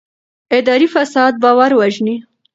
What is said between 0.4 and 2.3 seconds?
اداري فساد باور وژني